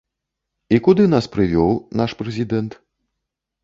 [0.77, 1.71] І куды нас прывёў
[2.03, 2.71] наш прэзідэнт?